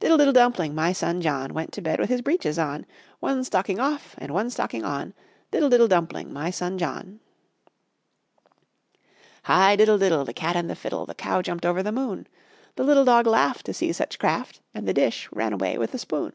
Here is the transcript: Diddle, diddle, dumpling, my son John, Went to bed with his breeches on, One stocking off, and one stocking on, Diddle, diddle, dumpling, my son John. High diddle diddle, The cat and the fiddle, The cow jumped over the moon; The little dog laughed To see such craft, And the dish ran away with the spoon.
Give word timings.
Diddle, 0.00 0.18
diddle, 0.18 0.34
dumpling, 0.34 0.74
my 0.74 0.92
son 0.92 1.22
John, 1.22 1.54
Went 1.54 1.72
to 1.72 1.80
bed 1.80 1.98
with 1.98 2.10
his 2.10 2.20
breeches 2.20 2.58
on, 2.58 2.84
One 3.20 3.42
stocking 3.42 3.80
off, 3.80 4.14
and 4.18 4.30
one 4.30 4.50
stocking 4.50 4.84
on, 4.84 5.14
Diddle, 5.50 5.70
diddle, 5.70 5.88
dumpling, 5.88 6.30
my 6.30 6.50
son 6.50 6.76
John. 6.76 7.20
High 9.44 9.76
diddle 9.76 9.96
diddle, 9.96 10.26
The 10.26 10.34
cat 10.34 10.56
and 10.56 10.68
the 10.68 10.76
fiddle, 10.76 11.06
The 11.06 11.14
cow 11.14 11.40
jumped 11.40 11.64
over 11.64 11.82
the 11.82 11.90
moon; 11.90 12.26
The 12.76 12.84
little 12.84 13.06
dog 13.06 13.26
laughed 13.26 13.64
To 13.64 13.72
see 13.72 13.90
such 13.92 14.18
craft, 14.18 14.60
And 14.74 14.86
the 14.86 14.92
dish 14.92 15.30
ran 15.32 15.54
away 15.54 15.78
with 15.78 15.92
the 15.92 15.98
spoon. 15.98 16.30